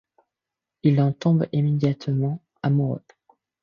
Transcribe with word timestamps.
Il 0.81 0.99
en 0.99 1.11
tombe 1.11 1.45
immédiatement 1.51 2.41
amoureux. 2.63 3.03